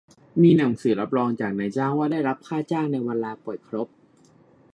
[0.41, 3.87] มีหนังสือรับรองจากนายจ้างว่าได้รับค่าจ้างในวันลาป่วยครบ